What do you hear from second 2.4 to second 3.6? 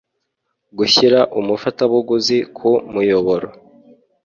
ku muyoboro